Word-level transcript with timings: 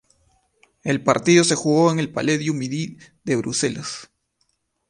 El 0.83 1.03
partido 1.03 1.43
se 1.43 1.53
jugó 1.53 1.91
en 1.91 1.99
el 1.99 2.11
Palais 2.11 2.43
du 2.43 2.55
Midi 2.55 2.97
de 3.23 3.35
Bruselas. 3.35 4.09